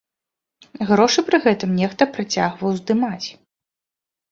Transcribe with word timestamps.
Грошы 0.91 1.25
пры 1.27 1.37
гэтым 1.45 1.77
нехта 1.81 2.03
працягваў 2.17 2.71
здымаць. 2.83 3.27